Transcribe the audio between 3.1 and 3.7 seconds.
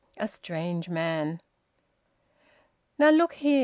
look here!"